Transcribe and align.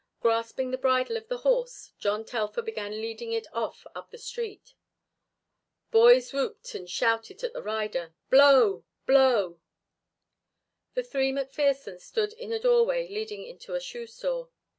Grasping 0.19 0.71
the 0.71 0.79
bridle 0.79 1.15
of 1.15 1.27
the 1.27 1.37
horse, 1.37 1.93
John 1.99 2.25
Telfer 2.25 2.63
began 2.63 2.99
leading 3.03 3.33
it 3.33 3.45
off 3.53 3.85
up 3.93 4.09
the 4.09 4.17
street. 4.17 4.73
Boys 5.91 6.33
whooped 6.33 6.73
and 6.73 6.89
shouted 6.89 7.43
at 7.43 7.53
the 7.53 7.61
rider, 7.61 8.15
"Blow! 8.31 8.83
Blow!" 9.05 9.59
The 10.95 11.03
three 11.03 11.31
McPhersons 11.31 12.01
stood 12.01 12.33
in 12.33 12.51
a 12.51 12.57
doorway 12.59 13.09
leading 13.09 13.45
into 13.45 13.75
a 13.75 13.79
shoe 13.79 14.07
store. 14.07 14.49